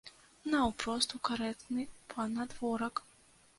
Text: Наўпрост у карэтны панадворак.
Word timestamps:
Наўпрост 0.53 1.13
у 1.17 1.21
карэтны 1.29 1.87
панадворак. 2.13 3.07